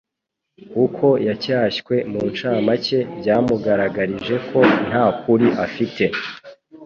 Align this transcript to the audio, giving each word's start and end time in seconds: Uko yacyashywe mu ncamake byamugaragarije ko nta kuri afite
Uko 0.85 1.07
yacyashywe 1.27 1.95
mu 2.11 2.21
ncamake 2.31 2.99
byamugaragarije 3.19 4.35
ko 4.49 4.59
nta 4.87 5.05
kuri 5.21 5.47
afite 5.65 6.03